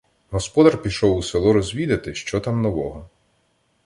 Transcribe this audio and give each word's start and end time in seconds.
Господар 0.29 0.81
пішов 0.81 1.17
у 1.17 1.23
село 1.23 1.53
розвідати, 1.53 2.13
що 2.15 2.39
там 2.39 2.61
нового. 2.61 3.09